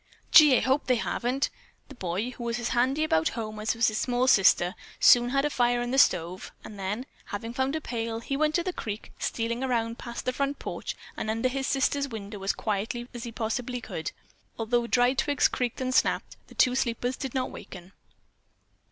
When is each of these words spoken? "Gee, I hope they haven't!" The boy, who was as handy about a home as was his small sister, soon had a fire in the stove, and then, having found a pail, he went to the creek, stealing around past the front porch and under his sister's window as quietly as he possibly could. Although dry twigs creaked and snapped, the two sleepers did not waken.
"Gee, 0.31 0.57
I 0.57 0.61
hope 0.61 0.87
they 0.87 0.95
haven't!" 0.95 1.51
The 1.87 1.93
boy, 1.93 2.31
who 2.31 2.43
was 2.43 2.57
as 2.57 2.69
handy 2.69 3.03
about 3.03 3.29
a 3.29 3.33
home 3.33 3.59
as 3.59 3.75
was 3.75 3.87
his 3.89 3.99
small 3.99 4.25
sister, 4.27 4.73
soon 4.99 5.29
had 5.29 5.45
a 5.45 5.49
fire 5.51 5.79
in 5.79 5.91
the 5.91 5.99
stove, 5.99 6.51
and 6.63 6.79
then, 6.79 7.05
having 7.25 7.53
found 7.53 7.75
a 7.75 7.81
pail, 7.81 8.19
he 8.19 8.35
went 8.35 8.55
to 8.55 8.63
the 8.63 8.73
creek, 8.73 9.13
stealing 9.19 9.63
around 9.63 9.99
past 9.99 10.25
the 10.25 10.33
front 10.33 10.57
porch 10.57 10.95
and 11.15 11.29
under 11.29 11.49
his 11.49 11.67
sister's 11.67 12.07
window 12.07 12.41
as 12.41 12.51
quietly 12.53 13.07
as 13.13 13.25
he 13.25 13.31
possibly 13.31 13.79
could. 13.79 14.11
Although 14.57 14.87
dry 14.87 15.13
twigs 15.13 15.47
creaked 15.47 15.79
and 15.81 15.93
snapped, 15.93 16.35
the 16.47 16.55
two 16.55 16.73
sleepers 16.73 17.15
did 17.15 17.35
not 17.35 17.51
waken. 17.51 17.91